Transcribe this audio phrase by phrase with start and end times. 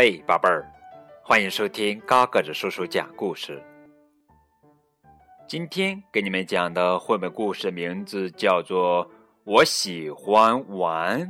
[0.00, 0.64] 嘿，宝贝儿，
[1.24, 3.60] 欢迎收听高个子叔叔讲故事。
[5.48, 9.04] 今天给你们讲的绘本故事名字叫做
[9.42, 11.20] 《我喜欢玩》。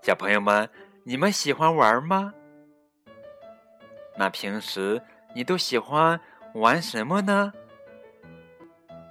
[0.00, 0.66] 小朋友们，
[1.04, 2.32] 你们喜欢玩吗？
[4.16, 5.02] 那平时
[5.34, 6.18] 你都喜欢
[6.54, 7.52] 玩什么呢？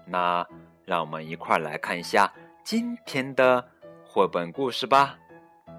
[0.08, 0.44] 那
[0.86, 2.34] 让我们一块来看一下
[2.64, 3.64] 今天的
[4.04, 5.20] 绘本故事吧。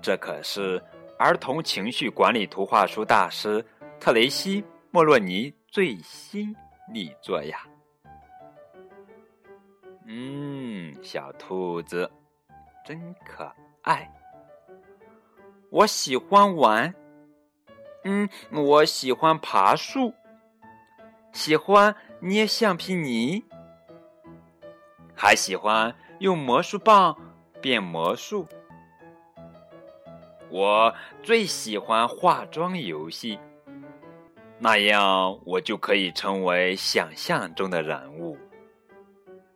[0.01, 0.81] 这可是
[1.21, 3.63] 儿童情绪管理图画书大师
[4.01, 6.57] 特雷西·莫洛尼最新
[6.91, 7.59] 力作呀。
[10.07, 12.11] 嗯，小兔子
[12.83, 13.53] 真可
[13.83, 14.11] 爱。
[15.69, 16.95] 我喜欢玩。
[18.05, 20.15] 嗯，我喜欢爬树，
[21.35, 23.45] 喜欢捏橡皮泥，
[25.15, 27.15] 还喜欢用魔术棒
[27.61, 28.49] 变魔术。
[30.51, 33.39] 我最喜欢化妆游戏，
[34.59, 38.37] 那样我就可以成为想象中的人物。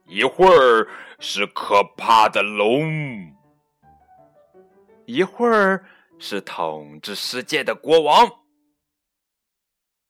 [0.07, 3.35] 一会儿是可怕的龙，
[5.07, 5.85] 一会儿。
[6.17, 8.45] 是统治世界的国王，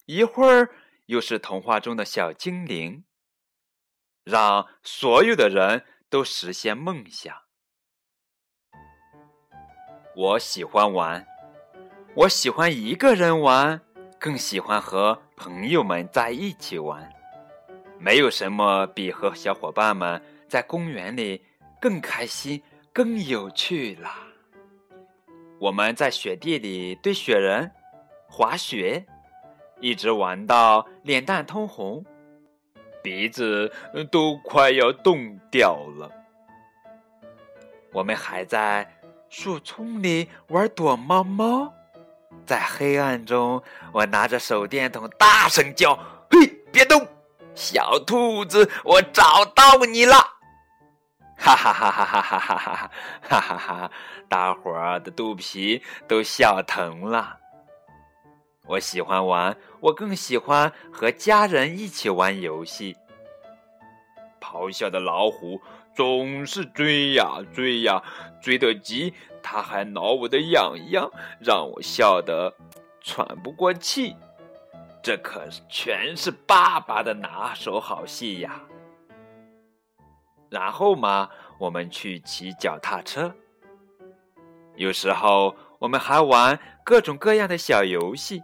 [0.04, 0.68] 一会儿
[1.06, 3.04] 又是童话中的小精灵，
[4.22, 7.34] 让所有的人都实现梦想。
[10.16, 11.26] 我喜欢玩，
[12.14, 13.80] 我喜欢一个人玩，
[14.20, 17.12] 更喜欢和朋友们在一起玩。
[17.98, 21.42] 没有什么比和小伙伴们在公园里
[21.80, 22.62] 更开心、
[22.92, 24.08] 更有趣了。
[25.58, 27.72] 我们在雪地里堆雪人、
[28.28, 29.04] 滑雪，
[29.80, 32.04] 一直玩到脸蛋通红，
[33.02, 33.72] 鼻子
[34.12, 36.08] 都快要冻掉了。
[37.92, 38.88] 我们还在
[39.36, 41.74] 树丛里玩躲猫猫，
[42.46, 43.60] 在黑暗中，
[43.92, 45.98] 我拿着手电筒大声叫
[46.30, 47.04] ：“嘿，别动，
[47.52, 50.14] 小兔子，我找到你了！”
[51.36, 52.90] 哈哈哈哈哈哈哈
[53.22, 53.90] 哈哈哈！
[54.28, 57.36] 大伙儿的肚皮都笑疼了。
[58.68, 62.96] 我喜欢玩，我更喜欢和家人一起玩游戏。
[64.40, 65.60] 咆哮的老虎
[65.94, 68.02] 总是追呀追呀，
[68.42, 71.10] 追得急，他还挠我的痒痒，
[71.40, 72.52] 让我笑得
[73.00, 74.16] 喘不过气。
[75.02, 78.62] 这可全是爸爸的拿手好戏呀！
[80.48, 81.28] 然后嘛，
[81.58, 83.34] 我们去骑脚踏车。
[84.76, 88.42] 有时候我们还玩各种各样的小游戏，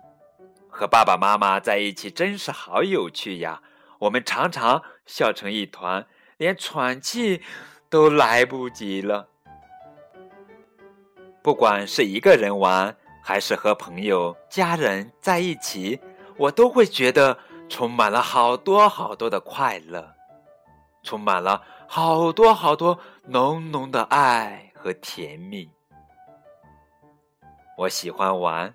[0.69, 3.63] 和爸爸妈妈在一起真是好有趣呀！
[4.01, 6.07] 我们常常笑成一团，
[6.41, 7.43] 连喘气
[7.91, 9.29] 都来不及了。
[11.43, 16.01] 不管是一个人玩，还是和朋友、家人在一起，
[16.39, 17.37] 我都会觉得
[17.69, 20.15] 充满了好多好多的快乐，
[21.03, 21.63] 充满了。
[21.87, 25.69] 好多好多浓浓的爱和甜蜜，
[27.77, 28.73] 我喜欢玩，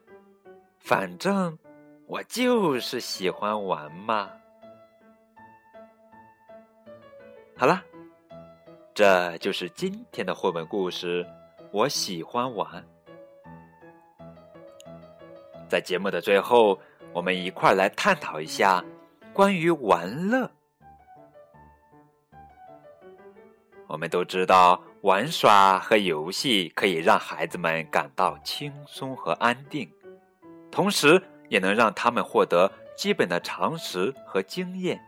[0.78, 1.58] 反正
[2.06, 4.30] 我就是喜欢玩嘛。
[7.58, 7.82] 好了，
[8.94, 11.26] 这就是今天的绘本故事。
[11.72, 12.86] 我喜欢玩，
[15.70, 16.78] 在节目的最后，
[17.14, 18.84] 我们一块儿来探讨一下
[19.34, 20.52] 关于玩乐。
[23.88, 29.90] 我们都知道，玩耍和游戏可以让孩子们感到轻松和安定，
[30.70, 35.02] 同时也能让他们获得基本的常识和经验。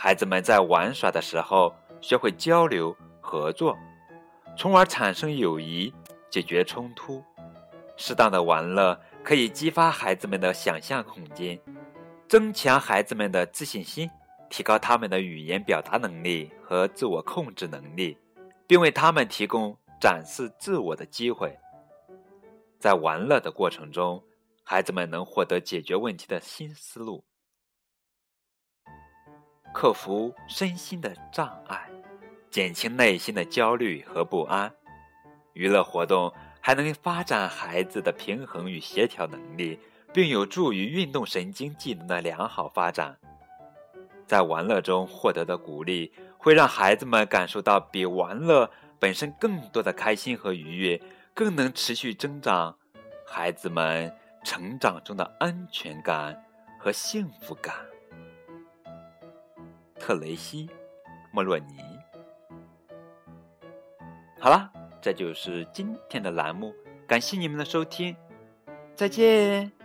[0.00, 3.76] 孩子们在玩耍的时候学会交流合作，
[4.56, 5.92] 从而产生友谊，
[6.30, 7.20] 解决冲突。
[7.96, 11.58] 适当的玩乐可以激发孩子们的想象空间，
[12.28, 14.08] 增强孩子们的自信心。
[14.48, 18.16] 提高他们的语言表达能力和自我控制能力，
[18.66, 21.54] 并为他们提供展示自我的机会。
[22.78, 24.22] 在玩乐的过程中，
[24.62, 27.22] 孩子们能获得解决问题的新思路，
[29.72, 31.88] 克服身心的障碍，
[32.50, 34.72] 减轻内心的焦虑和不安。
[35.52, 39.78] 娱乐活动还能发展孩子的平衡与协调能力，
[40.12, 43.16] 并有助于运动神经技能的良好发展。
[44.26, 51.00] 在玩乐中获得的鼓励，会让孩子们感受到比玩乐本身更多的开心和愉悦，
[51.34, 52.76] 更能持续增长
[53.26, 54.14] 孩子们
[54.44, 56.44] 成长中的安全感
[56.78, 57.74] 和幸福感。
[59.98, 60.66] 特雷西·
[61.32, 61.76] 莫洛尼。
[64.40, 66.72] 好了，这就是今天的栏目，
[67.06, 68.16] 感谢你们的收听，
[68.94, 69.77] 再见。